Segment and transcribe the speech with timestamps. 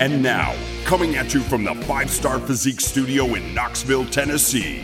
[0.00, 4.82] And now, coming at you from the Five Starr Physique Studio in Knoxville, Tennessee,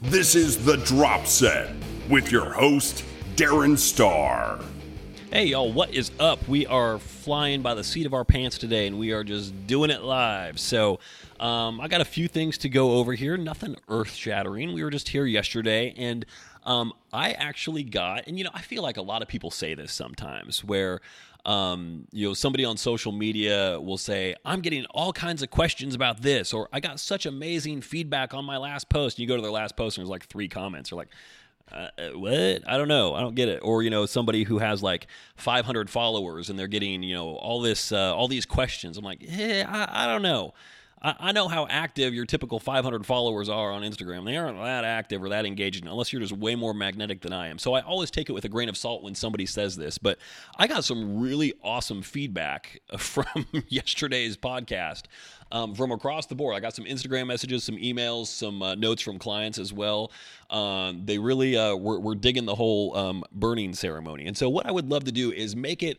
[0.00, 1.72] this is The Drop Set
[2.10, 3.04] with your host,
[3.36, 4.58] Darin Starr.
[5.30, 6.48] Hey, y'all, what is up?
[6.48, 9.90] We are flying by the seat of our pants today, and we are just doing
[9.90, 10.58] it live.
[10.58, 10.98] So,
[11.38, 13.36] um, I got a few things to go over here.
[13.36, 14.72] Nothing earth shattering.
[14.72, 16.26] We were just here yesterday, and
[16.64, 19.74] um, I actually got, and you know, I feel like a lot of people say
[19.74, 21.00] this sometimes, where
[21.44, 25.94] um, you know, somebody on social media will say, I'm getting all kinds of questions
[25.94, 29.16] about this, or I got such amazing feedback on my last post.
[29.16, 30.90] And you go to their last post and there's like three comments.
[30.90, 31.08] They're like,
[31.72, 32.68] uh, uh, what?
[32.68, 33.14] I don't know.
[33.14, 33.60] I don't get it.
[33.62, 37.60] Or you know, somebody who has like 500 followers and they're getting you know all
[37.60, 38.96] this uh, all these questions.
[38.96, 40.54] I'm like, yeah, I, I don't know.
[41.02, 44.24] I, I know how active your typical 500 followers are on Instagram.
[44.24, 47.48] They aren't that active or that engaging unless you're just way more magnetic than I
[47.48, 47.58] am.
[47.58, 49.98] So I always take it with a grain of salt when somebody says this.
[49.98, 50.18] But
[50.56, 55.02] I got some really awesome feedback from yesterday's podcast
[55.52, 56.56] um, from across the board.
[56.56, 60.10] I got some Instagram messages, some emails, some uh, notes from clients as well.
[60.50, 64.26] Um, they really uh, were, were, digging the whole um, burning ceremony.
[64.26, 65.98] And so, what I would love to do is make it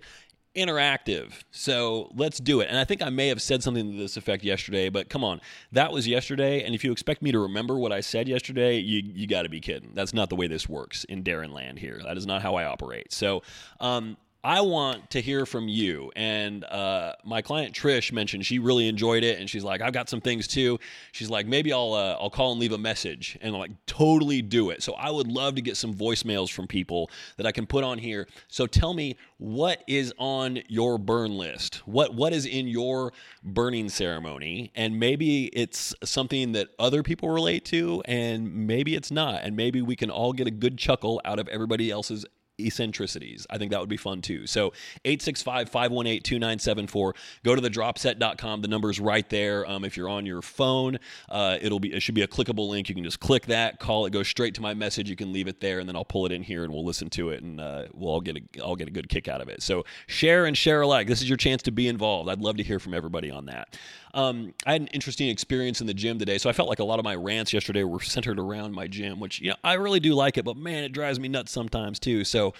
[0.55, 1.33] interactive.
[1.51, 2.69] So let's do it.
[2.69, 5.41] And I think I may have said something to this effect yesterday, but come on,
[5.71, 6.63] that was yesterday.
[6.63, 9.49] And if you expect me to remember what I said yesterday, you you got to
[9.49, 9.91] be kidding.
[9.93, 12.01] That's not the way this works in Darin Land here.
[12.03, 13.11] That is not how I operate.
[13.11, 13.41] So
[13.79, 16.11] um, I want to hear from you.
[16.17, 20.09] And uh, my client Trish mentioned she really enjoyed it, and she's like, "I've got
[20.09, 20.79] some things too."
[21.13, 24.41] She's like, "Maybe I'll uh, I'll call and leave a message," and I'm like, "Totally
[24.41, 27.65] do it." So I would love to get some voicemails from people that I can
[27.65, 28.27] put on here.
[28.49, 31.75] So tell me what is on your burn list.
[31.85, 37.63] What what is in your burning ceremony, and maybe it's something that other people relate
[37.65, 41.39] to, and maybe it's not, and maybe we can all get a good chuckle out
[41.39, 42.25] of everybody else's
[42.65, 43.45] eccentricities.
[43.49, 44.47] I think that would be fun too.
[44.47, 44.73] So
[45.05, 47.13] 865-518-2974.
[47.43, 48.61] Go to the dropset.com.
[48.61, 49.69] The number's right there.
[49.69, 50.97] Um, if you're on your phone,
[51.29, 52.89] uh, it'll be it should be a clickable link.
[52.89, 55.09] You can just click that, call it, go straight to my message.
[55.09, 57.09] You can leave it there, and then I'll pull it in here and we'll listen
[57.11, 59.49] to it, and uh, we'll all get a I'll get a good kick out of
[59.49, 59.61] it.
[59.61, 61.07] So share and share alike.
[61.07, 62.29] This is your chance to be involved.
[62.29, 63.77] I'd love to hear from everybody on that.
[64.13, 66.83] Um, I had an interesting experience in the gym today, so I felt like a
[66.83, 69.99] lot of my rants yesterday were centered around my gym, which you know I really
[69.99, 72.23] do like it, but man, it drives me nuts sometimes too.
[72.23, 72.53] So.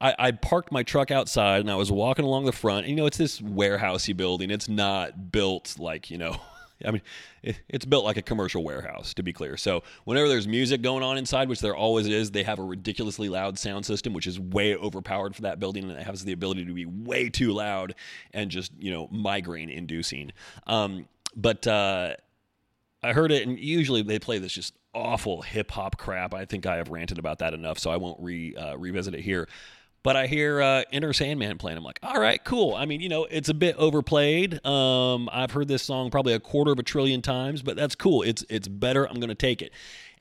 [0.00, 2.80] I, I, parked my truck outside and I was walking along the front.
[2.80, 4.50] And, you know, it's this warehousey building.
[4.50, 6.40] It's not built like, you know,
[6.84, 7.02] I mean,
[7.42, 9.56] it, it's built like a commercial warehouse, to be clear.
[9.56, 13.28] So whenever there's music going on inside, which there always is, they have a ridiculously
[13.28, 16.64] loud sound system, which is way overpowered for that building, and it has the ability
[16.64, 17.94] to be way too loud
[18.32, 20.32] and just you know migraine inducing.
[20.66, 22.14] Um, but uh,
[23.02, 26.34] I heard it, and usually they play this just awful hip hop crap.
[26.34, 29.20] I think I have ranted about that enough, so I won't re uh, revisit it
[29.20, 29.48] here.
[30.04, 31.78] But I hear uh, Enter Sandman playing.
[31.78, 32.74] I'm like, all right, cool.
[32.74, 34.64] I mean, you know, it's a bit overplayed.
[34.64, 38.22] Um, I've heard this song probably a quarter of a trillion times, but that's cool.
[38.22, 39.08] It's it's better.
[39.08, 39.72] I'm to take it.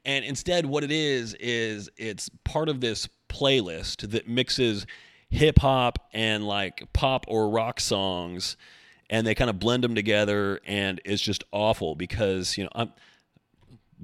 [0.05, 4.85] And instead, what it is is it's part of this playlist that mixes
[5.29, 8.55] hip hop and like pop or rock songs,
[9.09, 12.94] and they kind of blend them together, and it's just awful because you know I'm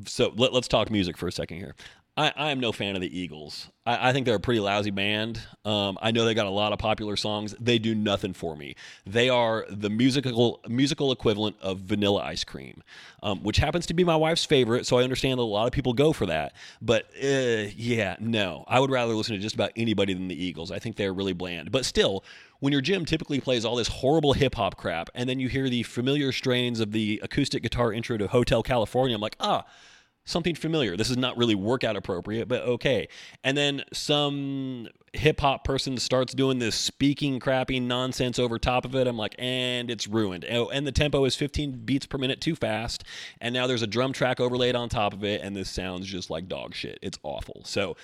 [0.05, 1.75] so let, us talk music for a second here.
[2.19, 3.69] I, I am no fan of the Eagles.
[3.85, 5.41] I, I think they're a pretty lousy band.
[5.63, 7.55] Um, I know they got a lot of popular songs.
[7.61, 8.75] They do nothing for me.
[9.05, 12.83] They are the musical musical equivalent of Vanilla Ice Cream,
[13.23, 14.85] um, which happens to be my wife's favorite.
[14.85, 16.55] So I understand that a lot of people go for that.
[16.81, 20.71] But uh, yeah, no, I would rather listen to just about anybody than the Eagles.
[20.71, 21.71] I think they're really bland.
[21.71, 22.25] But still,
[22.59, 25.69] when your gym typically plays all this horrible hip hop crap, and then you hear
[25.69, 29.63] the familiar strains of the acoustic guitar intro to Hotel California, I'm like, ah
[30.29, 30.95] something familiar.
[30.95, 33.07] This is not really workout appropriate, but okay.
[33.43, 38.95] And then some hip hop person starts doing this speaking crappy nonsense over top of
[38.95, 39.07] it.
[39.07, 40.45] I'm like, and it's ruined.
[40.49, 43.03] Oh, and the tempo is 15 beats per minute too fast.
[43.41, 46.29] And now there's a drum track overlaid on top of it, and this sounds just
[46.29, 46.99] like dog shit.
[47.01, 47.61] It's awful.
[47.65, 47.97] So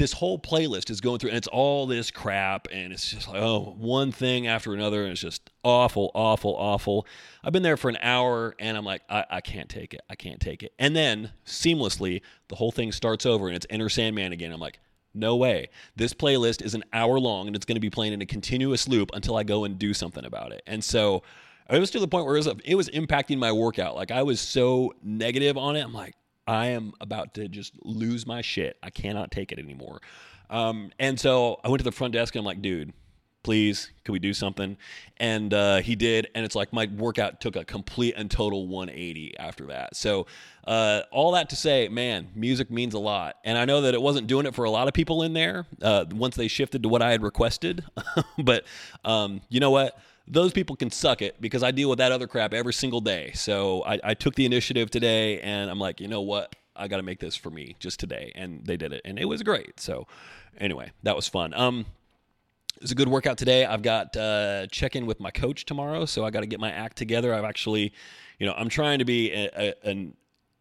[0.00, 3.36] this whole playlist is going through and it's all this crap and it's just like
[3.36, 7.06] oh one thing after another and it's just awful awful awful.
[7.44, 10.00] I've been there for an hour and i'm like i, I can't take it.
[10.08, 10.72] I can't take it.
[10.78, 14.52] And then seamlessly the whole thing starts over and it's enter sandman again.
[14.52, 14.78] I'm like
[15.12, 15.68] no way.
[15.96, 18.88] This playlist is an hour long and it's going to be playing in a continuous
[18.88, 20.62] loop until i go and do something about it.
[20.66, 21.24] And so
[21.68, 23.96] it was to the point where it was, it was impacting my workout.
[23.96, 25.82] Like i was so negative on it.
[25.82, 26.14] I'm like
[26.46, 28.76] I am about to just lose my shit.
[28.82, 30.00] I cannot take it anymore.
[30.48, 32.92] Um, and so I went to the front desk and I'm like, dude,
[33.42, 34.76] please, can we do something?
[35.16, 36.28] And uh, he did.
[36.34, 39.96] And it's like my workout took a complete and total 180 after that.
[39.96, 40.26] So,
[40.66, 43.36] uh, all that to say, man, music means a lot.
[43.44, 45.66] And I know that it wasn't doing it for a lot of people in there
[45.80, 47.84] uh, once they shifted to what I had requested.
[48.38, 48.64] but
[49.04, 49.98] um, you know what?
[50.30, 53.32] Those people can suck it because I deal with that other crap every single day.
[53.34, 56.54] So I, I took the initiative today, and I'm like, you know what?
[56.76, 59.24] I got to make this for me just today, and they did it, and it
[59.24, 59.80] was great.
[59.80, 60.06] So
[60.56, 61.52] anyway, that was fun.
[61.52, 61.84] Um,
[62.76, 63.66] it was a good workout today.
[63.66, 66.70] I've got uh, check in with my coach tomorrow, so I got to get my
[66.70, 67.34] act together.
[67.34, 67.92] I've actually,
[68.38, 69.50] you know, I'm trying to be a,
[69.84, 70.14] a, an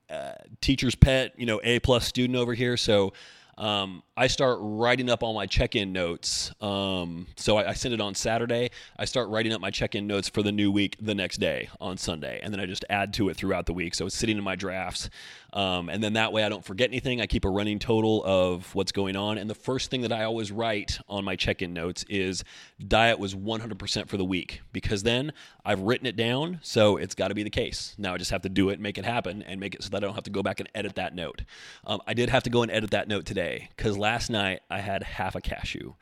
[0.09, 2.75] uh, teacher's pet, you know, A plus student over here.
[2.75, 3.13] So
[3.57, 6.51] um, I start writing up all my check-in notes.
[6.59, 8.69] Um, so I, I, send it on Saturday.
[8.97, 11.95] I start writing up my check-in notes for the new week the next day on
[11.95, 13.95] Sunday, and then I just add to it throughout the week.
[13.95, 15.09] So it's sitting in my drafts,
[15.53, 17.21] um, and then that way I don't forget anything.
[17.21, 19.37] I keep a running total of what's going on.
[19.37, 22.43] And the first thing that I always write on my check-in notes is
[22.85, 25.31] diet was 100% for the week because then
[25.63, 27.95] I've written it down, so it's got to be the case.
[27.97, 30.03] Now I just have to do it, make it happen, and make it so that
[30.03, 31.43] I don't have to go back and edit that note.
[31.87, 34.79] Um, I did have to go and edit that note today because last night I
[34.79, 35.93] had half a cashew.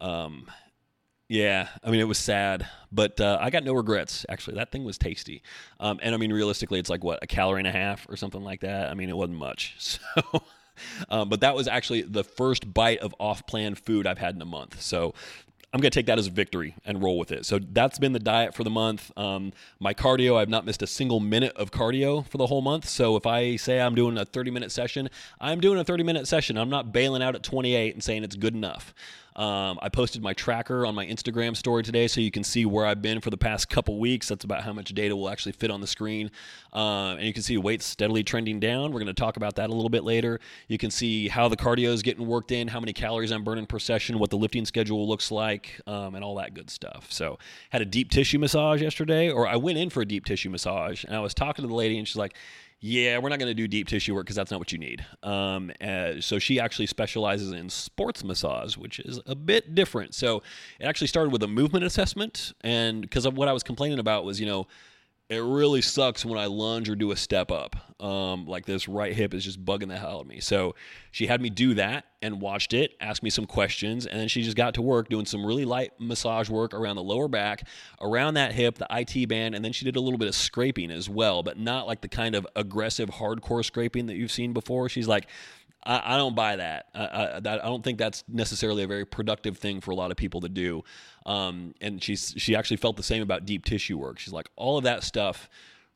[0.00, 0.50] Um,
[1.28, 4.26] yeah, I mean it was sad, but uh, I got no regrets.
[4.28, 5.42] Actually, that thing was tasty,
[5.78, 8.42] um, and I mean realistically, it's like what a calorie and a half or something
[8.42, 8.90] like that.
[8.90, 10.42] I mean it wasn't much, so.
[11.10, 14.46] Um, but that was actually the first bite of off-plan food I've had in a
[14.46, 14.80] month.
[14.80, 15.12] So
[15.72, 17.46] I'm going to take that as a victory and roll with it.
[17.46, 19.12] So that's been the diet for the month.
[19.16, 22.88] Um, my cardio, I've not missed a single minute of cardio for the whole month.
[22.88, 25.08] So if I say I'm doing a 30 minute session,
[25.40, 26.56] I'm doing a 30 minute session.
[26.56, 28.92] I'm not bailing out at 28 and saying it's good enough.
[29.36, 32.84] Um, I posted my tracker on my Instagram story today, so you can see where
[32.84, 34.28] I've been for the past couple weeks.
[34.28, 36.30] That's about how much data will actually fit on the screen,
[36.72, 38.92] uh, and you can see weight steadily trending down.
[38.92, 40.40] We're going to talk about that a little bit later.
[40.68, 43.66] You can see how the cardio is getting worked in, how many calories I'm burning
[43.66, 47.06] per session, what the lifting schedule looks like, um, and all that good stuff.
[47.10, 47.38] So,
[47.70, 51.04] had a deep tissue massage yesterday, or I went in for a deep tissue massage,
[51.04, 52.34] and I was talking to the lady, and she's like
[52.80, 55.04] yeah, we're not going to do deep tissue work because that's not what you need.
[55.22, 60.14] Um, uh, so she actually specializes in sports massage, which is a bit different.
[60.14, 60.42] So
[60.78, 64.24] it actually started with a movement assessment, and because of what I was complaining about
[64.24, 64.66] was, you know,
[65.30, 67.76] it really sucks when I lunge or do a step up.
[68.02, 70.40] Um, like this right hip is just bugging the hell out of me.
[70.40, 70.74] So
[71.12, 74.42] she had me do that and watched it, asked me some questions, and then she
[74.42, 77.66] just got to work doing some really light massage work around the lower back,
[78.00, 80.90] around that hip, the IT band, and then she did a little bit of scraping
[80.90, 84.88] as well, but not like the kind of aggressive, hardcore scraping that you've seen before.
[84.88, 85.28] She's like,
[85.84, 86.86] I, I don't buy that.
[86.94, 90.16] I, I, I, don't think that's necessarily a very productive thing for a lot of
[90.16, 90.84] people to do.
[91.26, 94.18] Um, and she's she actually felt the same about deep tissue work.
[94.18, 95.48] She's like, all of that stuff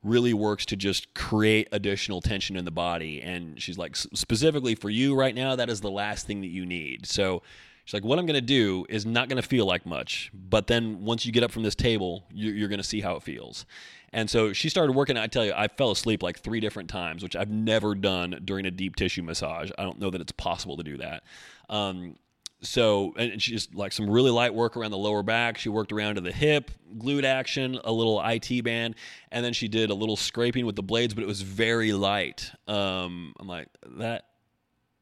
[0.02, 3.22] really works to just create additional tension in the body.
[3.22, 6.66] And she's like, specifically for you right now, that is the last thing that you
[6.66, 7.06] need.
[7.06, 7.42] So
[7.84, 10.30] she's like, what I'm going to do is not going to feel like much.
[10.32, 13.22] But then once you get up from this table, you're, going to see how it
[13.22, 13.66] feels.
[14.12, 15.16] And so she started working.
[15.16, 18.66] I tell you, I fell asleep like three different times, which I've never done during
[18.66, 19.70] a deep tissue massage.
[19.76, 21.24] I don't know that it's possible to do that.
[21.68, 22.16] Um,
[22.64, 25.92] so and she just like some really light work around the lower back she worked
[25.92, 28.94] around to the hip glute action a little it band
[29.30, 32.50] and then she did a little scraping with the blades but it was very light
[32.66, 34.28] um, i'm like that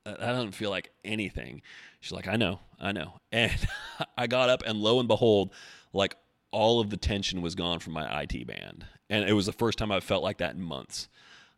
[0.04, 1.62] that doesn't feel like anything
[2.00, 3.66] she's like i know i know and
[4.16, 5.52] i got up and lo and behold
[5.92, 6.16] like
[6.50, 9.78] all of the tension was gone from my it band and it was the first
[9.78, 11.08] time i felt like that in months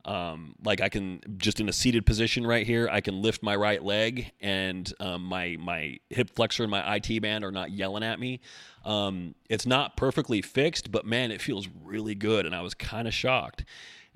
[0.05, 3.57] um, like I can just in a seated position right here, I can lift my
[3.57, 8.03] right leg, and um, my my hip flexor and my IT band are not yelling
[8.03, 8.41] at me.
[8.85, 13.09] Um, it's not perfectly fixed, but man, it feels really good, and I was kind
[13.09, 13.65] of shocked.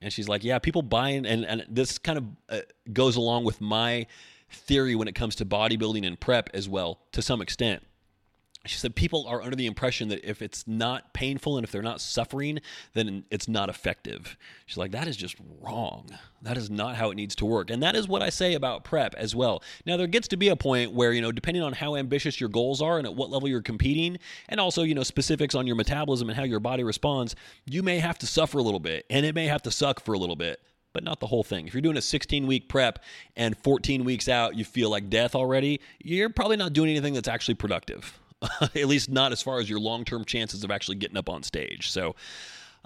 [0.01, 2.61] And she's like, "Yeah, people buying," and and this kind of uh,
[2.93, 4.07] goes along with my
[4.51, 7.83] theory when it comes to bodybuilding and prep as well, to some extent
[8.69, 11.83] she said people are under the impression that if it's not painful and if they're
[11.83, 12.61] not suffering,
[12.95, 14.37] then it's not effective.
[14.67, 16.11] She's like, that is just wrong.
[16.43, 17.71] That is not how it needs to work.
[17.71, 19.63] And that is what I say about prep as well.
[19.87, 22.49] Now, there gets to be a point where, you know, depending on how ambitious your
[22.49, 25.77] goals are and at what level you're competing, and also, you know, specifics on your
[25.77, 27.35] metabolism and how your body responds,
[27.67, 30.13] you may have to suffer a little bit and it may have to suck for
[30.13, 30.61] a little bit
[30.95, 31.67] but not the whole thing.
[31.67, 32.99] If you're doing a 16 week prep
[33.37, 37.29] and 14 weeks out, you feel like death already, you're probably not doing anything that's
[37.29, 38.19] actually productive.
[38.61, 41.43] at least not as far as your long term chances of actually getting up on
[41.43, 41.91] stage.
[41.91, 42.15] So,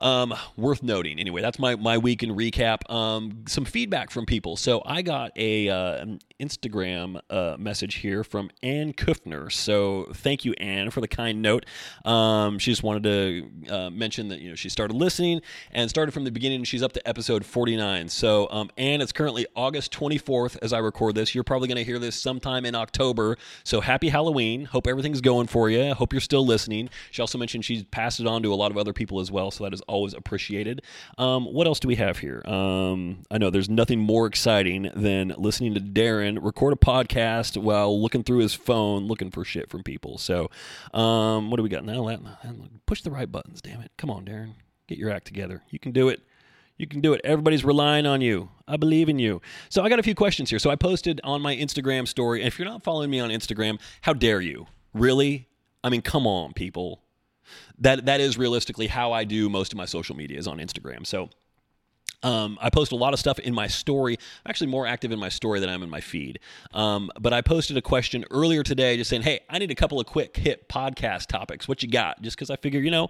[0.02, 1.18] um, worth noting.
[1.18, 2.90] Anyway, that's my, my week in recap.
[2.92, 4.56] Um, some feedback from people.
[4.56, 6.06] So I got a uh,
[6.40, 9.50] Instagram uh, message here from Ann Kufner.
[9.50, 11.64] So thank you, Ann, for the kind note.
[12.04, 15.40] Um, she just wanted to uh, mention that you know she started listening
[15.70, 16.64] and started from the beginning.
[16.64, 18.08] She's up to episode 49.
[18.08, 21.34] So um, Ann, it's currently August 24th as I record this.
[21.34, 23.36] You're probably going to hear this sometime in October.
[23.62, 24.64] So happy Halloween.
[24.64, 25.94] Hope everything's going for you.
[25.94, 26.90] Hope you're still listening.
[27.12, 29.52] She also mentioned she's passed it on to a lot of other people as well.
[29.52, 30.82] So that is always appreciated.
[31.18, 32.42] Um, what else do we have here?
[32.46, 38.00] Um, I know there's nothing more exciting than listening to Darin record a podcast while
[38.00, 40.18] looking through his phone, looking for shit from people.
[40.18, 40.50] So,
[40.94, 42.08] um, what do we got now?
[42.86, 43.92] Push the right buttons, damn it!
[43.98, 44.54] Come on, Darin,
[44.88, 45.62] get your act together.
[45.70, 46.20] You can do it.
[46.78, 47.20] You can do it.
[47.22, 48.48] Everybody's relying on you.
[48.66, 49.40] I believe in you.
[49.68, 50.58] So I got a few questions here.
[50.58, 52.42] So I posted on my Instagram story.
[52.42, 54.66] If you're not following me on Instagram, how dare you?
[54.94, 55.48] Really?
[55.84, 57.02] I mean, come on, people.
[57.78, 61.06] That that is realistically how I do most of my social media is on Instagram.
[61.06, 61.30] So
[62.22, 64.14] um, I post a lot of stuff in my story.
[64.14, 66.38] I'm actually more active in my story than I'm in my feed.
[66.72, 69.98] Um, but I posted a question earlier today just saying, hey, I need a couple
[69.98, 71.66] of quick hit podcast topics.
[71.66, 72.22] What you got?
[72.22, 73.08] Just because I figure, you know,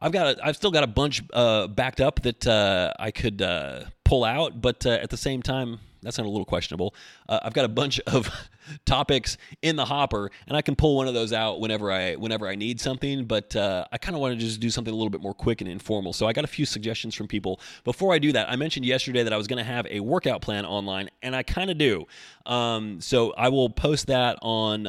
[0.00, 3.42] I've got a, I've still got a bunch uh, backed up that uh, I could
[3.42, 6.94] uh, pull out, but uh, at the same time, that sounded a little questionable.
[7.28, 8.30] Uh, I've got a bunch of
[8.84, 12.46] topics in the hopper, and I can pull one of those out whenever I whenever
[12.46, 13.24] I need something.
[13.24, 15.60] But uh, I kind of want to just do something a little bit more quick
[15.60, 16.12] and informal.
[16.12, 17.60] So I got a few suggestions from people.
[17.84, 20.42] Before I do that, I mentioned yesterday that I was going to have a workout
[20.42, 22.06] plan online, and I kind of do.
[22.46, 24.84] Um, so I will post that on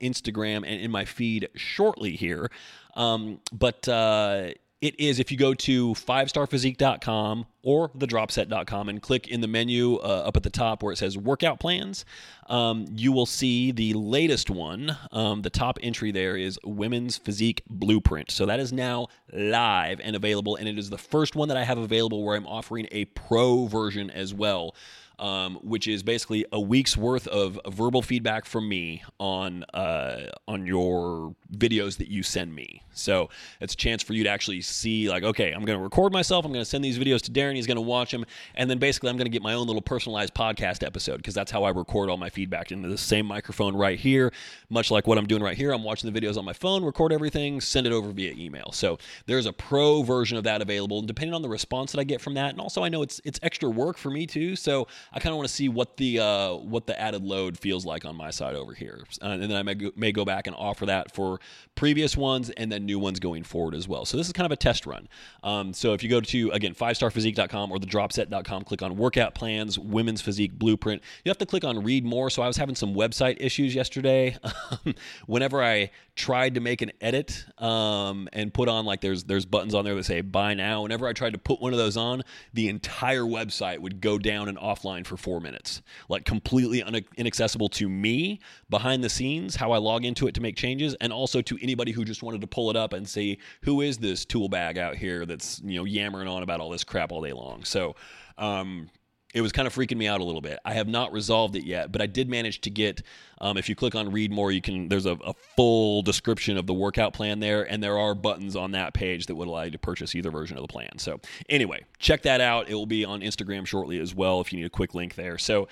[0.00, 2.50] Instagram and in my feed shortly here.
[2.94, 4.50] Um, but uh,
[4.80, 10.22] it is if you go to fivestarrphysique.com or thedropset.com and click in the menu uh,
[10.26, 12.06] up at the top where it says workout plans,
[12.48, 14.96] um, you will see the latest one.
[15.12, 18.30] Um, the top entry there is Women's Physique Blueprint.
[18.30, 21.64] So that is now live and available, and it is the first one that I
[21.64, 24.74] have available where I'm offering a pro version as well
[25.20, 30.66] um, which is basically a week's worth of verbal feedback from me on uh, on
[30.66, 32.82] your videos that you send me.
[32.92, 33.28] So
[33.60, 36.44] it's a chance for you to actually see, like, okay, I'm going to record myself.
[36.44, 37.54] I'm going to send these videos to Darin.
[37.54, 38.24] He's going to watch them,
[38.54, 41.50] and then basically I'm going to get my own little personalized podcast episode because that's
[41.50, 44.32] how I record all my feedback into the same microphone right here,
[44.70, 45.72] much like what I'm doing right here.
[45.72, 48.72] I'm watching the videos on my phone, record everything, send it over via email.
[48.72, 52.04] So there's a pro version of that available, and depending on the response that I
[52.04, 54.56] get from that, and also I know it's it's extra work for me too.
[54.56, 57.84] So I kind of want to see what the uh, what the added load feels
[57.84, 60.54] like on my side over here, and then I may go, may go back and
[60.56, 61.40] offer that for
[61.74, 64.04] previous ones and then new ones going forward as well.
[64.04, 65.08] So this is kind of a test run.
[65.42, 70.20] Um, so if you go to again fivestarrphysique.com or thedropset.com, click on workout plans, women's
[70.20, 71.02] physique blueprint.
[71.24, 72.30] You have to click on read more.
[72.30, 74.36] So I was having some website issues yesterday.
[75.26, 75.90] Whenever I
[76.20, 79.94] tried to make an edit um, and put on like there's there's buttons on there
[79.94, 80.82] that say buy now.
[80.82, 82.22] Whenever I tried to put one of those on,
[82.52, 87.70] the entire website would go down and offline for four minutes, like completely un- inaccessible
[87.70, 91.40] to me behind the scenes, how I log into it to make changes, and also
[91.40, 94.50] to anybody who just wanted to pull it up and see who is this tool
[94.50, 97.64] bag out here that's you know yammering on about all this crap all day long.
[97.64, 97.96] So.
[98.36, 98.88] Um,
[99.32, 100.58] it was kind of freaking me out a little bit.
[100.64, 103.02] I have not resolved it yet, but I did manage to get.
[103.40, 104.88] Um, if you click on read more, you can.
[104.88, 108.72] There's a, a, full description of the workout plan there, and there are buttons on
[108.72, 110.98] that page that would allow you to purchase either version of the plan.
[110.98, 112.68] So anyway, check that out.
[112.68, 115.38] It will be on Instagram shortly as well if you need a quick link there.
[115.38, 115.68] So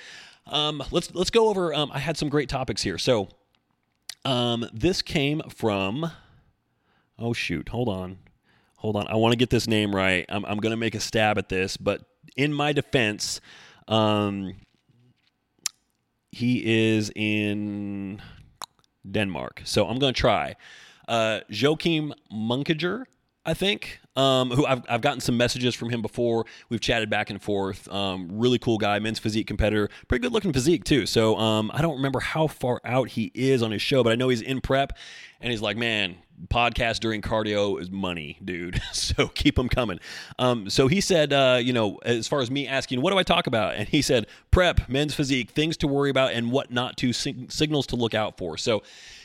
[0.47, 1.75] um, let's let's go over.
[1.75, 2.99] Um, I had some great topics here.
[2.99, 3.29] So
[4.25, 6.11] um, this came from.
[7.19, 7.71] Oh shoot!
[7.71, 8.19] Hold on,
[8.77, 9.09] hold on.
[9.09, 10.25] I want to get this name right.
[10.29, 12.03] I'm, I'm going to make a stab at this, but
[12.37, 13.41] in my defense,
[13.87, 14.55] um,
[16.31, 18.21] he is in
[19.11, 19.63] Denmark.
[19.65, 20.57] So I'm going to try.
[21.07, 23.05] Uh, Joachim Munkager,
[23.45, 26.45] I think, um, who I've, I've gotten some messages from him before.
[26.69, 27.89] We've chatted back and forth.
[27.89, 31.07] Um, really cool guy, men's physique competitor, pretty good looking physique too.
[31.07, 34.17] So um, I don't remember how far out he is on his show, but I
[34.17, 34.93] know he's in prep,
[35.41, 36.17] and he's like, man,
[36.49, 38.81] podcast during cardio is money, dude.
[38.93, 39.99] so keep them coming.
[40.39, 43.23] Um, so he said, uh, you know, as far as me asking, what do I
[43.23, 43.75] talk about?
[43.75, 47.51] And he said, prep, men's physique, things to worry about, and what not to, sig-
[47.51, 48.57] signals to look out for.
[48.57, 48.83] So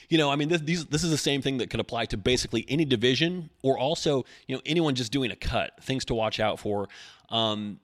[0.09, 2.17] you know, I mean, this, these, this is the same thing that could apply to
[2.17, 6.39] basically any division or also, you know, anyone just doing a cut, things to watch
[6.39, 6.87] out for.
[7.29, 7.79] Um,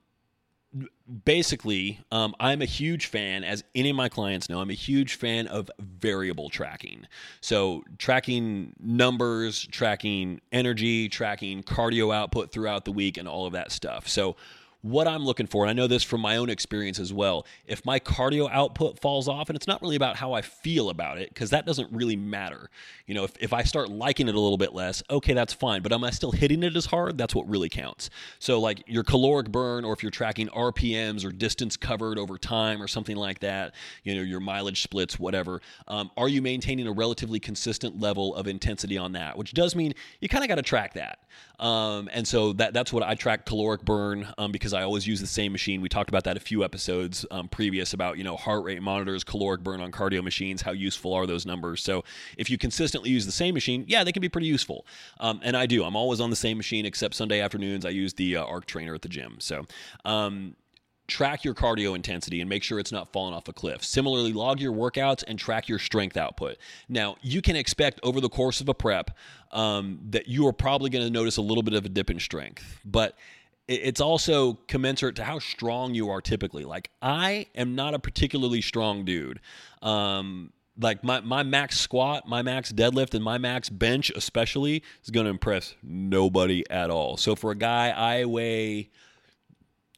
[1.25, 5.16] basically, um, I'm a huge fan, as any of my clients know, I'm a huge
[5.16, 7.08] fan of variable tracking.
[7.42, 13.72] So, tracking numbers, tracking energy, tracking cardio output throughout the week, and all of that
[13.72, 14.08] stuff.
[14.08, 14.36] So,
[14.81, 17.86] what I'm looking for, and I know this from my own experience as well, if
[17.86, 21.29] my cardio output falls off, and it's not really about how I feel about it,
[21.33, 22.69] because that doesn't really matter.
[23.05, 25.81] You know, if, if I start liking it a little bit less, okay, that's fine.
[25.81, 27.17] But am I still hitting it as hard?
[27.17, 28.09] That's what really counts.
[28.39, 32.81] So, like your caloric burn, or if you're tracking RPMs or distance covered over time
[32.81, 36.91] or something like that, you know, your mileage splits, whatever, um, are you maintaining a
[36.91, 39.38] relatively consistent level of intensity on that?
[39.38, 41.19] Which does mean you kind of got to track that.
[41.59, 45.19] Um, and so that that's what I track caloric burn um, because I always use
[45.19, 45.81] the same machine.
[45.81, 49.23] We talked about that a few episodes um, previous about you know heart rate monitors,
[49.23, 50.61] caloric burn on cardio machines.
[50.61, 51.83] How useful are those numbers?
[51.83, 52.03] So
[52.38, 54.85] if you consistently use the same machine, yeah, they can be pretty useful.
[55.19, 55.83] Um, and I do.
[55.83, 57.85] I'm always on the same machine except Sunday afternoons.
[57.85, 59.38] I use the uh, Arc Trainer at the gym.
[59.39, 59.65] So
[60.05, 60.55] um,
[61.07, 63.83] track your cardio intensity and make sure it's not falling off a cliff.
[63.83, 66.57] Similarly, log your workouts and track your strength output.
[66.88, 69.17] Now, you can expect over the course of a prep
[69.51, 72.19] um, that you are probably going to notice a little bit of a dip in
[72.19, 73.17] strength, but
[73.69, 76.65] it's also commensurate to how strong you are typically.
[76.65, 79.39] Like, I am not a particularly strong dude.
[79.83, 85.11] Um, like my, my max squat, my max deadlift, and my max bench, especially, is
[85.11, 87.15] going to impress nobody at all.
[87.17, 88.89] So for a guy, I weigh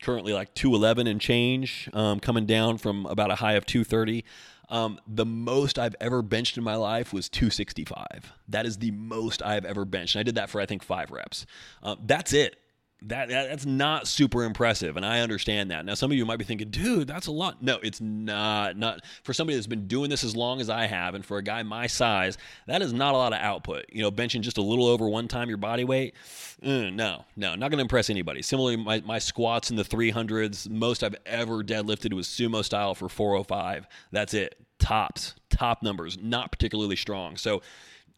[0.01, 4.25] currently like 211 and change, um, coming down from about a high of 230.
[4.67, 8.33] Um, the most I've ever benched in my life was 265.
[8.49, 10.15] That is the most I've ever benched.
[10.15, 11.45] And I did that for, I think, five reps.
[11.81, 12.57] Uh, that's it
[13.03, 15.85] that, that, that's not super impressive and i understand that.
[15.85, 17.61] Now some of you might be thinking dude that's a lot.
[17.61, 21.15] No it's not not for somebody that's been doing this as long as i have
[21.15, 23.85] and for a guy my size that is not a lot of output.
[23.89, 26.15] You know benching just a little over one time your body weight
[26.63, 28.41] mm, no no not going to impress anybody.
[28.41, 33.09] Similarly my, my squats in the 300s most i've ever deadlifted was sumo style for
[33.09, 34.55] 405 that's it.
[34.79, 37.37] Tops top numbers not particularly strong.
[37.37, 37.61] So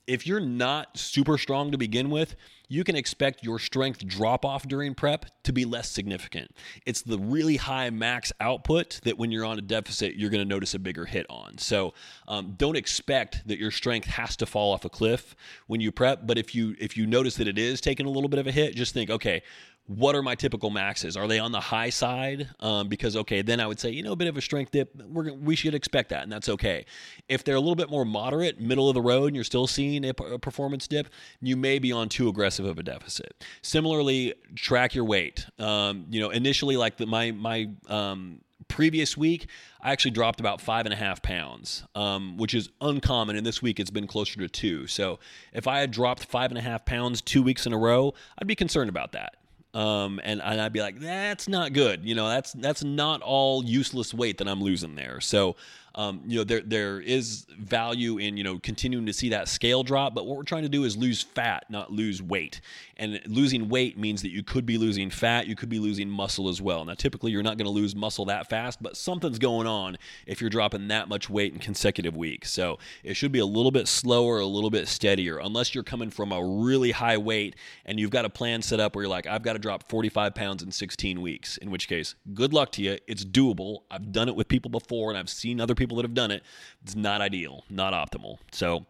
[0.08, 2.36] if you're not super strong to begin with,
[2.68, 6.50] you can expect your strength drop off during prep to be less significant.
[6.86, 10.50] It's the really high max output that when you're on a deficit, you're going to
[10.50, 11.58] notice a bigger hit on.
[11.58, 11.94] So
[12.28, 15.36] um, don't expect that your strength has to fall off a cliff
[15.68, 16.26] when you prep.
[16.26, 18.52] But if you if you notice that it is taking a little bit of a
[18.52, 19.44] hit, just think, okay,
[19.86, 21.18] what are my typical maxes?
[21.18, 22.50] Are they on the high side?
[22.62, 24.96] Um, because okay, then I would say you know a bit of a strength dip.
[24.96, 26.86] We're we should expect that, and that's okay.
[27.28, 30.06] If they're a little bit more moderate, middle of the road, and you're still seeing
[30.06, 31.10] a, performance dip,
[31.42, 33.44] you may be on too aggressive of a deficit.
[33.62, 35.46] Similarly, track your weight.
[35.60, 39.48] Um, you know, initially like the, my my um, previous week,
[39.82, 43.36] I actually dropped about five and a half pounds, um, which is uncommon.
[43.36, 44.88] And this week it's been closer to two.
[44.88, 45.20] So
[45.52, 48.48] if I had dropped five and a half pounds two weeks in a row, I'd
[48.48, 49.36] be concerned about that.
[49.74, 52.06] Um, and, and I'd be like, that's not good.
[52.06, 55.20] You know, that's that's not all useless weight that I'm losing there.
[55.20, 55.56] So
[55.96, 59.84] um, you know, there there is value in you know continuing to see that scale
[59.84, 62.62] drop, but what we're trying to do is lose fat, not lose weight.
[62.98, 66.48] And losing weight means that you could be losing fat, you could be losing muscle
[66.48, 66.86] as well.
[66.86, 70.42] Now, typically, you're not going to lose muscle that fast, but something's going on if
[70.42, 72.52] you're dropping that much weight in consecutive weeks.
[72.52, 76.10] So it should be a little bit slower, a little bit steadier, unless you're coming
[76.10, 79.28] from a really high weight and you've got a plan set up where you're like,
[79.28, 81.58] I've got to drop 45 pounds in 16 weeks.
[81.58, 82.98] In which case, good luck to you.
[83.08, 83.80] It's doable.
[83.92, 86.32] I've done it with people before, and I've seen other people people that have done
[86.32, 86.44] it.
[86.84, 88.38] It's not ideal, not optimal.
[88.52, 88.86] So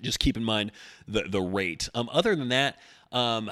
[0.00, 0.72] just keep in mind
[1.06, 1.88] the the rate.
[1.94, 2.78] Um, other than that,
[3.12, 3.50] um,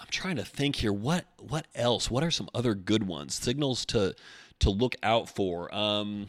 [0.00, 0.92] I'm trying to think here.
[0.92, 2.10] What what else?
[2.10, 3.34] What are some other good ones?
[3.34, 4.14] Signals to
[4.60, 5.72] to look out for.
[5.74, 6.26] Um,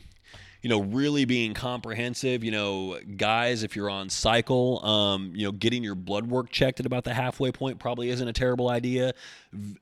[0.62, 2.44] you know, really being comprehensive.
[2.44, 6.80] You know, guys, if you're on cycle, um, you know, getting your blood work checked
[6.80, 9.14] at about the halfway point probably isn't a terrible idea.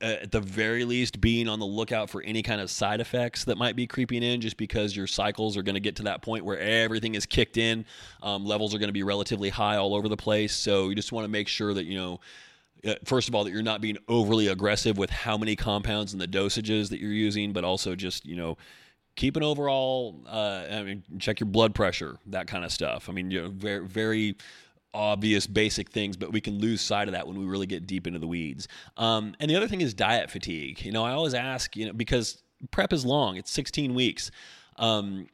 [0.02, 3.44] Uh, at the very least, being on the lookout for any kind of side effects
[3.44, 6.22] that might be creeping in, just because your cycles are going to get to that
[6.22, 7.86] point where everything is kicked in,
[8.24, 10.56] um, levels are going to be relatively high all over the place.
[10.56, 12.20] So you just want to make sure that you know
[12.86, 16.22] uh, first of all that you're not being overly aggressive with how many compounds and
[16.22, 18.58] the dosages that you're using but also just you know
[19.20, 20.16] keep an overall.
[20.26, 23.10] Uh, I mean, check your blood pressure, that kind of stuff.
[23.10, 24.36] I mean, you know, very very
[24.94, 28.08] obvious basic things, but we can lose sight of that when we really get deep
[28.08, 28.68] into the weeds.
[28.98, 30.84] Um, and the other thing is diet fatigue.
[30.84, 34.32] You know, I always ask, you know, because prep is long; it's 16 weeks.
[34.78, 35.28] Um,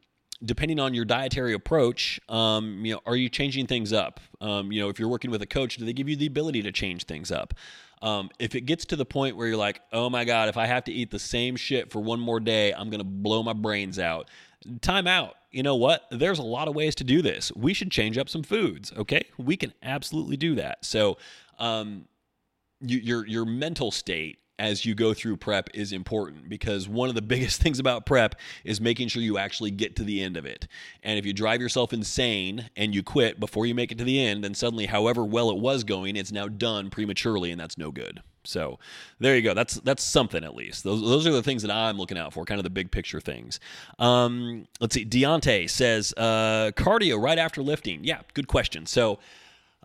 [0.43, 4.19] depending on your dietary approach, um, you know, are you changing things up?
[4.41, 6.61] Um, you know, if you're working with a coach, do they give you the ability
[6.63, 7.53] to change things up?
[8.01, 10.65] Um, if it gets to the point where you're like, oh my God, if I
[10.65, 13.53] have to eat the same shit for one more day, I'm going to blow my
[13.53, 14.29] brains out.
[14.81, 15.35] Time out.
[15.51, 16.03] You know what?
[16.11, 17.51] There's a lot of ways to do this.
[17.55, 18.91] We should change up some foods.
[18.97, 19.25] Okay.
[19.37, 20.83] We can absolutely do that.
[20.83, 21.17] So,
[21.59, 22.05] um,
[22.81, 27.15] you, your, your mental state as you go through prep is important because one of
[27.15, 30.45] the biggest things about prep is making sure you actually get to the end of
[30.45, 30.67] it.
[31.03, 34.23] And if you drive yourself insane and you quit before you make it to the
[34.23, 37.91] end, then suddenly, however well it was going, it's now done prematurely, and that's no
[37.91, 38.21] good.
[38.47, 38.79] So
[39.19, 39.53] there you go.
[39.53, 40.83] That's that's something at least.
[40.83, 43.19] Those, those are the things that I'm looking out for, kind of the big picture
[43.19, 43.59] things.
[43.97, 45.05] Um, let's see.
[45.05, 48.03] Deontay says uh, cardio right after lifting.
[48.03, 48.85] Yeah, good question.
[48.85, 49.19] So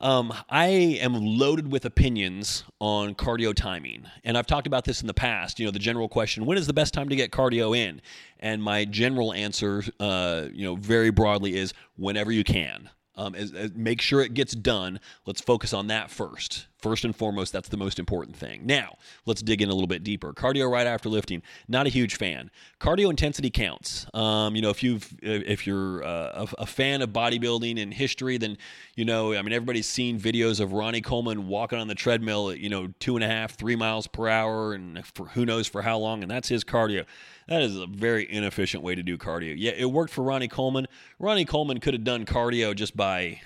[0.01, 4.07] um, I am loaded with opinions on cardio timing.
[4.25, 5.59] And I've talked about this in the past.
[5.59, 8.01] You know, the general question when is the best time to get cardio in?
[8.39, 12.89] And my general answer, uh, you know, very broadly is whenever you can.
[13.17, 15.01] Um, as, as make sure it gets done.
[15.27, 16.67] Let's focus on that first.
[16.81, 18.63] First and foremost, that's the most important thing.
[18.65, 20.33] Now, let's dig in a little bit deeper.
[20.33, 22.51] Cardio right after lifting, not a huge fan.
[22.81, 24.07] Cardio intensity counts.
[24.15, 28.39] Um, you know, if you've if you're uh, a, a, fan of bodybuilding and history,
[28.39, 28.57] then
[28.97, 32.61] you know, I mean, everybody's seen videos of Ronnie Coleman walking on the treadmill at
[32.61, 35.83] you know two and a half, three miles per hour, and for who knows for
[35.83, 37.05] how long, and that's his cardio.
[37.47, 39.55] That is a very inefficient way to do cardio.
[39.59, 40.87] Yeah, it worked for Ronnie Coleman.
[41.19, 43.43] Ronnie Coleman could have done cardio just by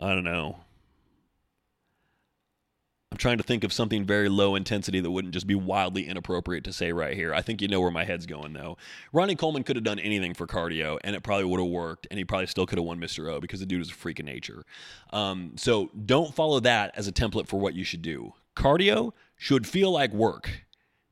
[0.00, 0.58] I don't know
[3.10, 6.64] I'm trying to think of something very low intensity that wouldn't just be wildly inappropriate
[6.64, 7.32] to say right here.
[7.32, 8.76] I think you know where my head's going though.
[9.14, 12.18] Ronnie Coleman could have done anything for cardio and it probably would have worked and
[12.18, 13.32] he probably still could have won Mr.
[13.32, 14.64] O because the dude is a freak of nature.
[15.10, 18.34] Um, so don't follow that as a template for what you should do.
[18.54, 20.66] Cardio should feel like work.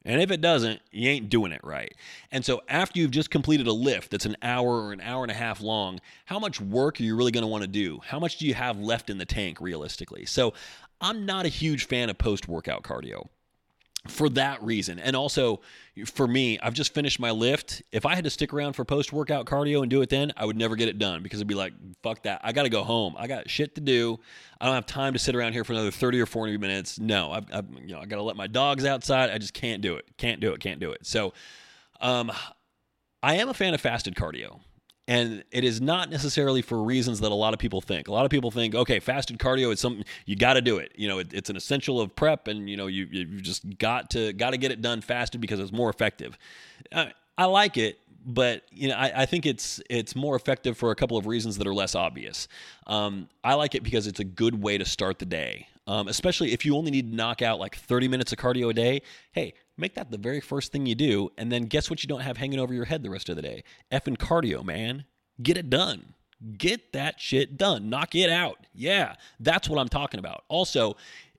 [0.06, 1.92] And if it doesn't, you ain't doing it right.
[2.30, 5.32] And so, after you've just completed a lift that's an hour or an hour and
[5.32, 8.00] a half long, how much work are you really going to want to do?
[8.06, 10.24] How much do you have left in the tank realistically?
[10.24, 10.54] So,
[11.00, 13.28] I'm not a huge fan of post workout cardio
[14.06, 14.98] for that reason.
[14.98, 15.60] And also
[16.06, 17.82] for me, I've just finished my lift.
[17.92, 20.44] If I had to stick around for post workout cardio and do it then, I
[20.44, 22.40] would never get it done because it'd be like, fuck that.
[22.44, 23.14] I got to go home.
[23.18, 24.18] I got shit to do.
[24.60, 26.98] I don't have time to sit around here for another 30 or 40 minutes.
[26.98, 29.30] No, I've, I've you know, I got to let my dogs outside.
[29.30, 30.06] I just can't do it.
[30.18, 30.60] Can't do it.
[30.60, 31.06] Can't do it.
[31.06, 31.32] So,
[32.00, 32.30] um,
[33.22, 34.60] I am a fan of fasted cardio.
[35.08, 38.08] And it is not necessarily for reasons that a lot of people think.
[38.08, 40.92] A lot of people think, okay, fasted cardio is something you got to do it.
[40.96, 44.10] You know, it, it's an essential of prep, and you know, you you just got
[44.10, 46.36] to got to get it done fasted because it's more effective.
[46.92, 50.90] I, I like it, but you know, I, I, think it's it's more effective for
[50.90, 52.48] a couple of reasons that are less obvious.
[52.88, 56.52] Um, I like it because it's a good way to start the day, um, especially
[56.52, 59.02] if you only need to knock out like 30 minutes of cardio a day.
[59.32, 62.20] Hey, Make that the very first thing you do, and then guess what you don't
[62.20, 63.62] have hanging over your head the rest of the day?
[63.92, 65.04] Effing cardio, man.
[65.42, 66.14] Get it done.
[66.56, 67.90] Get that shit done.
[67.90, 68.66] Knock it out.
[68.74, 70.44] Yeah, that's what I'm talking about.
[70.48, 70.96] Also,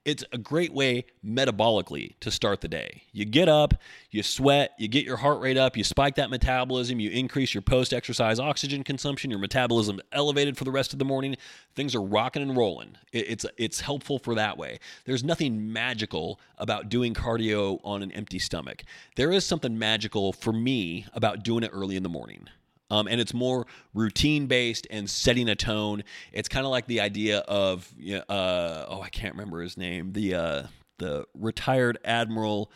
[0.08, 3.04] it's a great way metabolically to start the day.
[3.12, 3.74] You get up,
[4.10, 7.62] you sweat, you get your heart rate up, you spike that metabolism, you increase your
[7.62, 11.36] post exercise oxygen consumption, your metabolism elevated for the rest of the morning.
[11.76, 12.96] Things are rocking and rolling.
[13.12, 14.80] It's it's helpful for that way.
[15.04, 18.84] There's nothing magical about doing cardio on an empty stomach.
[19.17, 22.48] There is something magical for me about doing it early in the morning.
[22.89, 26.04] Um, and it's more routine based and setting a tone.
[26.32, 27.93] It's kind of like the idea of
[28.30, 30.63] uh, oh I can't remember his name the uh,
[30.97, 32.71] the retired admiral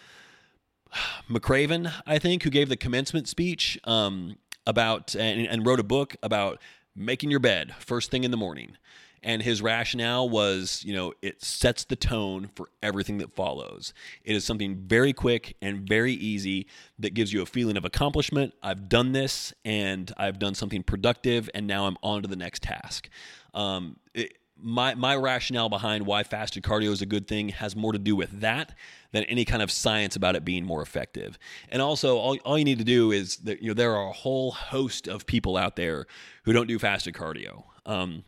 [1.29, 4.35] McRaven I think who gave the commencement speech um,
[4.67, 6.59] about and, and wrote a book about
[6.95, 8.77] making your bed first thing in the morning.
[9.23, 13.93] And his rationale was, you know, it sets the tone for everything that follows.
[14.23, 18.53] It is something very quick and very easy that gives you a feeling of accomplishment.
[18.63, 22.63] I've done this and I've done something productive, and now I'm on to the next
[22.63, 23.09] task.
[23.53, 27.91] Um, it, my my rationale behind why fasted cardio is a good thing has more
[27.91, 28.73] to do with that
[29.11, 31.37] than any kind of science about it being more effective.
[31.69, 34.13] And also, all, all you need to do is that you know there are a
[34.13, 36.05] whole host of people out there
[36.43, 37.63] who don't do fasted cardio.
[37.85, 38.23] Um,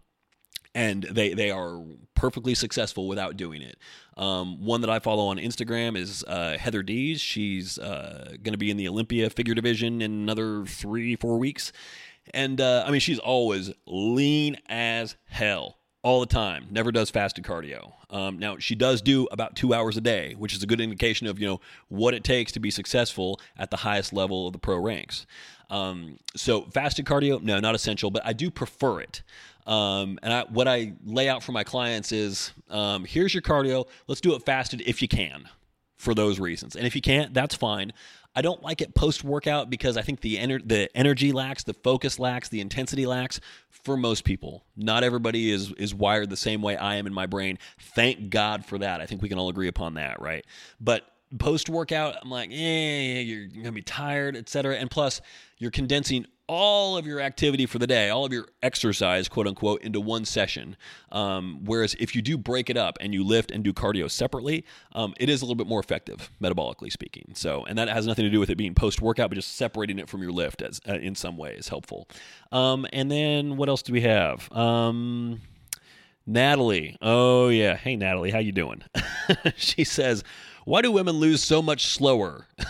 [0.76, 1.82] and they they are
[2.16, 3.78] perfectly successful without doing it.
[4.18, 7.20] Um, one that I follow on Instagram is uh, Heather Dees.
[7.20, 11.72] She's uh, going to be in the Olympia figure division in another three four weeks,
[12.34, 16.68] and uh, I mean she's always lean as hell all the time.
[16.70, 17.94] Never does fasted cardio.
[18.10, 21.28] Um, now she does do about two hours a day, which is a good indication
[21.28, 24.60] of you know what it takes to be successful at the highest level of the
[24.60, 25.26] pro ranks.
[25.70, 29.24] Um, so fasted cardio, no, not essential, but I do prefer it.
[29.66, 33.88] Um, and I, what I lay out for my clients is um, here's your cardio.
[34.08, 35.50] Let's do it fasted if you can
[35.98, 36.76] for those reasons.
[36.76, 37.94] And if you can't, that's fine.
[38.36, 41.74] I don't like it post workout because I think the ener- the energy lacks, the
[41.74, 44.66] focus lacks, the intensity lacks for most people.
[44.76, 47.60] Not everybody is is wired the same way I am in my brain.
[47.80, 49.02] Thank God for that.
[49.02, 50.46] I think we can all agree upon that, right?
[50.82, 51.06] But
[51.40, 54.76] post workout, I'm like, yeah, you're gonna be tired, etc.
[54.76, 55.22] And plus,
[55.58, 59.82] you're condensing all of your activity for the day, all of your exercise, quote unquote,
[59.82, 60.76] into one session.
[61.12, 64.66] Um, whereas if you do break it up and you lift and do cardio separately,
[64.94, 67.32] um, it is a little bit more effective, metabolically speaking.
[67.34, 70.00] So, and that has nothing to do with it being post workout, but just separating
[70.00, 72.10] it from your lift as uh, in some way is helpful.
[72.52, 74.52] Um, and then what else do we have?
[74.52, 75.42] Um,
[76.26, 76.98] Natalie.
[77.02, 77.76] Oh yeah.
[77.76, 78.84] Hey Natalie, how you doing?
[79.56, 80.24] she says,
[80.66, 82.48] "Why do women lose so much slower?"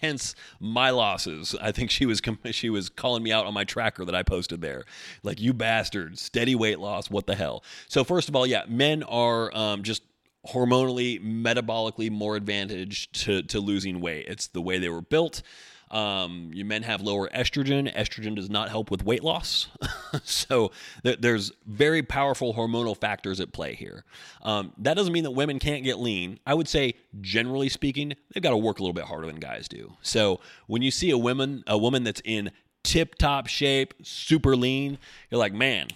[0.00, 1.54] hence my losses.
[1.60, 2.20] I think she was
[2.50, 4.84] she was calling me out on my tracker that I posted there,
[5.22, 7.10] like you bastard, steady weight loss.
[7.10, 7.64] What the hell?
[7.88, 10.02] So first of all, yeah, men are um, just
[10.46, 14.26] hormonally, metabolically more advantaged to to losing weight.
[14.28, 15.42] It's the way they were built.
[15.90, 17.92] Um, you men have lower estrogen.
[17.94, 19.68] Estrogen does not help with weight loss.
[20.24, 20.72] so
[21.04, 24.04] th- there's very powerful hormonal factors at play here.
[24.42, 26.40] Um, that doesn't mean that women can't get lean.
[26.46, 29.68] I would say, generally speaking, they've got to work a little bit harder than guys
[29.68, 29.92] do.
[30.02, 32.50] So when you see a woman, a woman that's in
[32.82, 34.98] tip top shape, super lean,
[35.30, 35.88] you're like, man,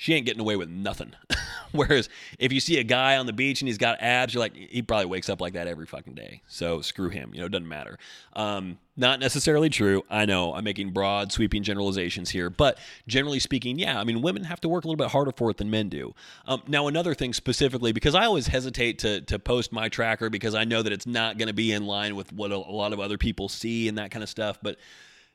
[0.00, 1.12] she ain't getting away with nothing.
[1.72, 2.08] Whereas
[2.38, 4.80] if you see a guy on the beach and he's got abs, you're like, he
[4.80, 6.40] probably wakes up like that every fucking day.
[6.46, 7.32] So screw him.
[7.34, 7.98] You know, it doesn't matter.
[8.34, 10.04] Um, not necessarily true.
[10.08, 14.44] I know I'm making broad, sweeping generalizations here, but generally speaking, yeah, I mean, women
[14.44, 16.14] have to work a little bit harder for it than men do.
[16.46, 20.54] Um, now, another thing specifically, because I always hesitate to, to post my tracker because
[20.54, 22.92] I know that it's not going to be in line with what a, a lot
[22.92, 24.60] of other people see and that kind of stuff.
[24.62, 24.76] But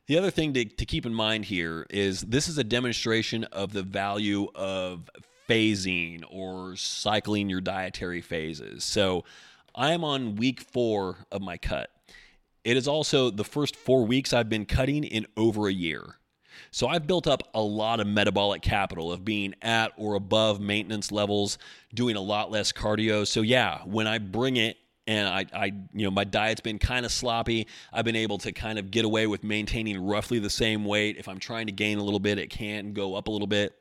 [0.06, 3.72] the other thing to, to keep in mind here is this is a demonstration of
[3.72, 5.08] the value of
[5.48, 8.84] phasing or cycling your dietary phases.
[8.84, 9.24] So
[9.74, 11.90] I'm on week four of my cut.
[12.64, 16.16] It is also the first four weeks I've been cutting in over a year.
[16.70, 21.12] So I've built up a lot of metabolic capital of being at or above maintenance
[21.12, 21.58] levels,
[21.94, 23.26] doing a lot less cardio.
[23.26, 27.04] So yeah, when I bring it and I, I you know my diet's been kind
[27.04, 27.66] of sloppy.
[27.92, 31.16] I've been able to kind of get away with maintaining roughly the same weight.
[31.16, 33.74] If i'm trying to gain a little bit it can go up a little bit.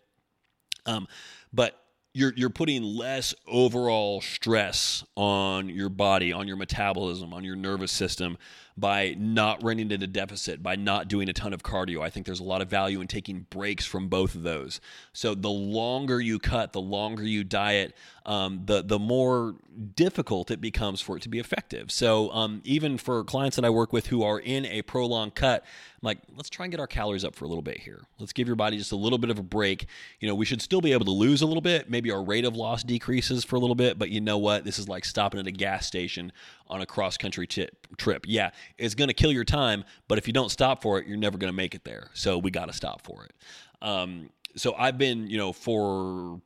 [0.85, 1.07] Um,
[1.53, 1.79] but
[2.13, 7.91] you're you're putting less overall stress on your body, on your metabolism, on your nervous
[7.91, 8.37] system
[8.75, 12.01] by not running into deficit, by not doing a ton of cardio.
[12.01, 14.81] I think there's a lot of value in taking breaks from both of those.
[15.13, 19.55] So the longer you cut, the longer you diet, um, the the more
[19.95, 21.91] difficult it becomes for it to be effective.
[21.91, 25.63] So um, even for clients that I work with who are in a prolonged cut,
[25.63, 28.03] I'm like, let's try and get our calories up for a little bit here.
[28.19, 29.87] Let's give your body just a little bit of a break.
[30.19, 31.89] You know, we should still be able to lose a little bit.
[31.89, 34.63] Maybe our rate of loss decreases for a little bit, but you know what?
[34.63, 36.31] This is like stopping at a gas station
[36.67, 38.25] on a cross country trip.
[38.27, 41.17] Yeah, it's going to kill your time, but if you don't stop for it, you're
[41.17, 42.09] never going to make it there.
[42.13, 43.33] So we got to stop for it.
[43.81, 46.39] Um, so I've been, you know, for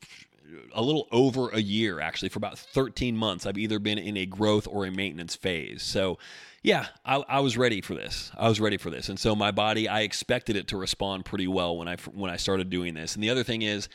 [0.73, 4.25] a little over a year, actually, for about 13 months, I've either been in a
[4.25, 5.84] growth or a maintenance phase.
[5.84, 6.17] So,
[6.63, 8.32] yeah, I, I, was ready for this.
[8.38, 11.47] I was ready for this, and so my body, I expected it to respond pretty
[11.47, 13.15] well when I when I started doing this.
[13.15, 13.89] And the other thing is,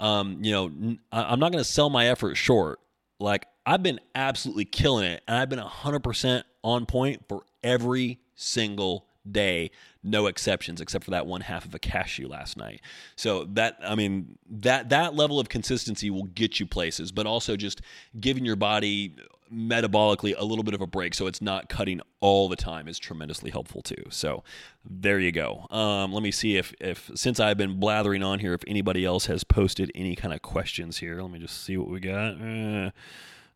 [0.00, 2.80] um, you know, I'm not going to sell my effort short.
[3.20, 9.06] Like I've been absolutely killing it, and I've been 100% on point for every single
[9.30, 9.70] day,
[10.08, 12.80] no exceptions, except for that one half of a cashew last night.
[13.16, 17.56] So that I mean that that level of consistency will get you places, but also
[17.56, 17.80] just
[18.20, 19.14] giving your body
[19.52, 22.98] metabolically a little bit of a break so it's not cutting all the time is
[22.98, 24.04] tremendously helpful too.
[24.10, 24.42] So
[24.84, 25.66] there you go.
[25.70, 29.26] Um, let me see if if since i've been blathering on here if anybody else
[29.26, 31.20] has posted any kind of questions here.
[31.22, 32.40] Let me just see what we got.
[32.40, 32.90] Uh,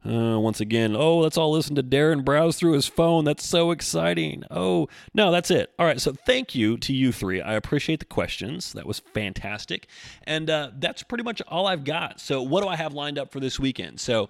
[0.05, 3.25] uh, once again, oh, let's all listen to Darin browse through his phone.
[3.25, 4.43] That's so exciting.
[4.51, 5.73] Oh, no, that's it.
[5.79, 7.41] All right, so thank you to you three.
[7.41, 8.73] I appreciate the questions.
[8.73, 9.87] That was fantastic.
[10.25, 12.21] And uh, that's pretty much all I've got.
[12.21, 14.01] So, what do I have lined up for this weekend?
[14.01, 14.29] So,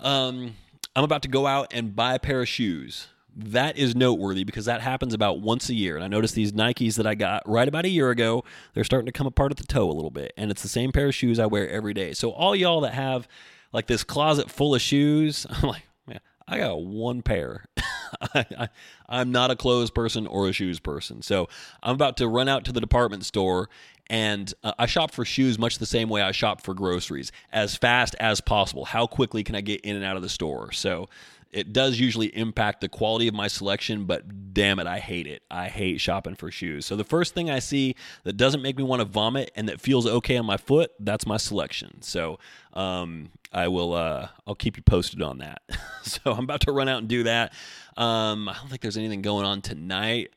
[0.00, 0.54] um,
[0.94, 3.08] I'm about to go out and buy a pair of shoes.
[3.34, 5.94] That is noteworthy because that happens about once a year.
[5.94, 8.44] And I noticed these Nikes that I got right about a year ago,
[8.74, 10.34] they're starting to come apart at the toe a little bit.
[10.36, 12.12] And it's the same pair of shoes I wear every day.
[12.12, 13.26] So, all y'all that have
[13.72, 15.46] like this closet full of shoes.
[15.50, 17.64] I'm like, man, I got one pair.
[18.34, 18.68] I,
[19.08, 21.22] am not a clothes person or a shoes person.
[21.22, 21.48] So
[21.82, 23.68] I'm about to run out to the department store
[24.10, 27.76] and uh, I shop for shoes much the same way I shop for groceries, as
[27.76, 28.86] fast as possible.
[28.86, 30.72] How quickly can I get in and out of the store?
[30.72, 31.08] So
[31.50, 35.42] it does usually impact the quality of my selection, but damn it, I hate it.
[35.50, 36.84] I hate shopping for shoes.
[36.86, 39.80] So the first thing I see that doesn't make me want to vomit and that
[39.80, 42.02] feels okay on my foot, that's my selection.
[42.02, 42.38] So
[42.74, 43.94] um, I will.
[43.94, 45.62] Uh, I'll keep you posted on that.
[46.02, 47.52] so I'm about to run out and do that.
[47.96, 50.30] Um, I don't think there's anything going on tonight.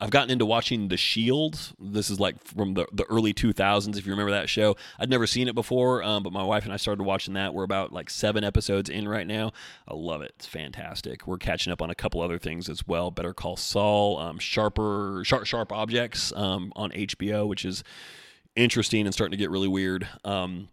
[0.00, 1.72] I've gotten into watching The Shield.
[1.78, 4.76] This is like from the, the early 2000s, if you remember that show.
[4.98, 7.52] I'd never seen it before, um, but my wife and I started watching that.
[7.52, 9.52] We're about like seven episodes in right now.
[9.86, 10.32] I love it.
[10.36, 11.26] It's fantastic.
[11.26, 13.10] We're catching up on a couple other things as well.
[13.10, 17.84] Better Call Saul, um, Sharper, Sharp, Sharp Objects um, on HBO, which is
[18.56, 20.08] interesting and starting to get really weird.
[20.24, 20.68] Um,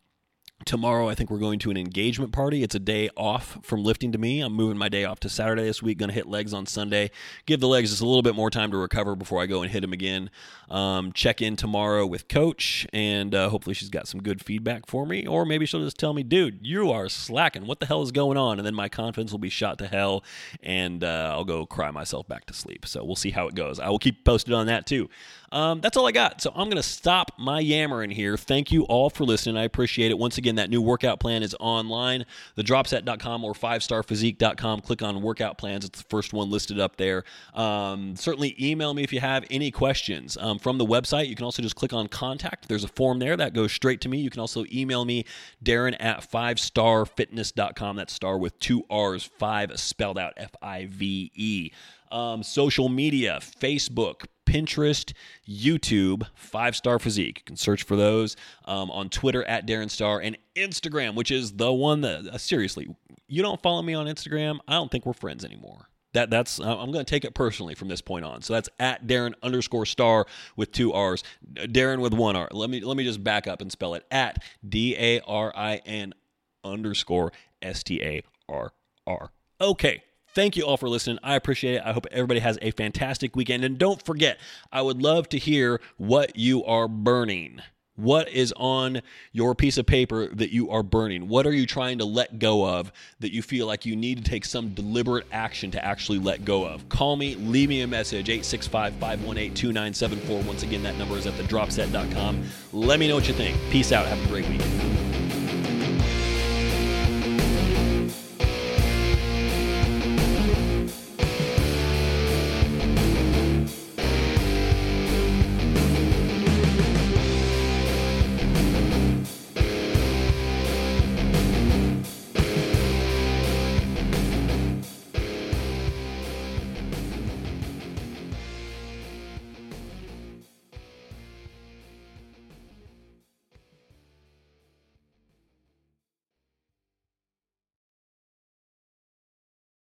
[0.65, 2.63] Tomorrow, I think we're going to an engagement party.
[2.63, 4.41] It's a day off from lifting to me.
[4.41, 6.00] I'm moving my day off to Saturday this week.
[6.00, 7.12] Going to hit legs on Sunday.
[7.46, 9.72] Give the legs just a little bit more time to recover before I go and
[9.72, 10.30] hit them again.
[10.67, 15.06] Um, check in tomorrow with coach, and uh, hopefully she's got some good feedback for
[15.06, 15.26] me.
[15.28, 17.67] Or maybe she'll just tell me, dude, you are slacking.
[17.67, 18.58] What the hell is going on?
[18.60, 20.24] And then my confidence will be shot to hell,
[20.62, 22.86] and uh, I'll go cry myself back to sleep.
[22.88, 23.80] So we'll see how it goes.
[23.80, 25.10] I will keep posted on that too.
[25.52, 26.41] Um, that's all I got.
[26.41, 28.36] So I'm going to stop my yammering here.
[28.36, 29.56] Thank you all for listening.
[29.56, 30.17] I appreciate it.
[30.17, 32.26] Once again, that new workout plan is online,
[32.58, 34.82] thedropset.com or 5starphysique.com.
[34.82, 35.86] Click on workout plans.
[35.86, 37.24] It's the first one listed up there.
[37.54, 40.38] Um, certainly email me if you have any questions.
[40.38, 42.68] Um, from the website, you can also just click on contact.
[42.68, 44.20] There's a form there that goes straight to me.
[44.20, 45.26] You can also email me,
[45.62, 47.96] Darin at 5starfitness.com.
[47.96, 51.72] That's star with two R's, five spelled out F I V E.
[52.12, 55.14] Um, social media, Facebook, Pinterest,
[55.48, 57.40] YouTube, Five Starr Physique.
[57.40, 61.54] You can search for those um, on Twitter at Darin Starr and Instagram, which is
[61.54, 62.88] the one that, uh, seriously,
[63.28, 65.90] you don't follow me on Instagram, I don't think we're friends anymore.
[66.14, 68.42] That that's I'm going to take it personally from this point on.
[68.42, 71.22] So that's at Darin underscore Starr with two R's,
[71.72, 72.48] Darin with one R.
[72.52, 75.82] Let me let me just back up and spell it at D A R I
[75.86, 76.14] N
[76.64, 78.72] underscore S T A R
[79.06, 79.32] R.
[79.60, 80.02] Okay,
[80.38, 81.17] Thank you all for listening.
[81.23, 81.82] I appreciate it.
[81.84, 83.63] I hope everybody has a fantastic weekend.
[83.63, 84.39] And don't forget,
[84.71, 87.60] I would love to hear what you are burning.
[87.95, 91.28] What is on your piece of paper that you are burning?
[91.28, 94.23] What are you trying to let go of that you feel like you need to
[94.30, 96.88] take some deliberate action to actually let go of?
[96.88, 100.43] Call me, leave me a message, 865 518 2974.
[100.43, 102.43] Once again, that number is at thedropset.com.
[102.73, 103.58] Let me know what you think.
[103.71, 104.06] Peace out.
[104.06, 105.07] Have a great weekend.